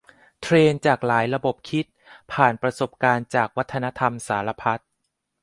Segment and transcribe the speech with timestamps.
[0.41, 1.85] เทรนจากหลากระบบคิด
[2.33, 4.81] ผ่านประสบการณ์จากวัฒนธรรมสารพัด